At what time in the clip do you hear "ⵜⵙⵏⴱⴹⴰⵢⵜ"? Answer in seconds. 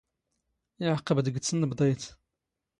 1.43-2.03